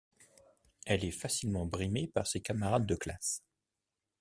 [0.87, 3.43] Elle est facilement brimée par ses camarades de classe.